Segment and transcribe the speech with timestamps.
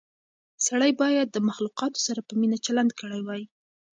[0.67, 3.43] سړی باید د مخلوقاتو سره په مینه چلند کړی وای.